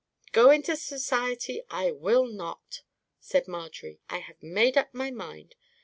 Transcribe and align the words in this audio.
"Go 0.31 0.49
into 0.49 0.75
society 0.77 1.61
I 1.69 1.91
will 1.91 2.25
not," 2.25 2.81
said 3.19 3.47
Marjorie. 3.47 3.99
"I 4.09 4.17
have 4.17 4.41
made 4.41 4.75
up 4.75 4.91
my 4.95 5.11
mind. 5.11 5.53